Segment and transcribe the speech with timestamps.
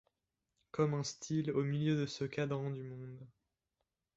[0.71, 3.23] Comme un style au milieu de ce cadran du monde